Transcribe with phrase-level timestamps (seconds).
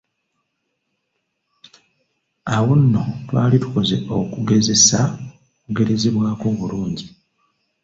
[2.55, 4.99] Awo nno twali tukoze okugezesa
[5.65, 7.05] okugerezebwako okulungi.